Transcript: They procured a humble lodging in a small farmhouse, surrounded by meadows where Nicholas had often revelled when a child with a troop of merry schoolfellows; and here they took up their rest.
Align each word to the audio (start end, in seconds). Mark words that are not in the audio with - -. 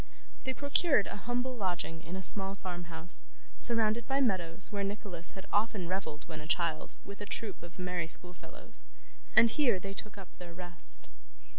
They 0.45 0.55
procured 0.55 1.05
a 1.05 1.15
humble 1.15 1.55
lodging 1.55 2.01
in 2.01 2.15
a 2.15 2.23
small 2.23 2.55
farmhouse, 2.55 3.27
surrounded 3.59 4.07
by 4.07 4.19
meadows 4.19 4.71
where 4.71 4.83
Nicholas 4.83 5.33
had 5.37 5.45
often 5.53 5.87
revelled 5.87 6.27
when 6.27 6.41
a 6.41 6.47
child 6.47 6.95
with 7.05 7.21
a 7.21 7.27
troop 7.27 7.61
of 7.61 7.77
merry 7.77 8.07
schoolfellows; 8.07 8.87
and 9.35 9.47
here 9.51 9.79
they 9.79 9.93
took 9.93 10.17
up 10.17 10.35
their 10.39 10.55
rest. 10.55 11.07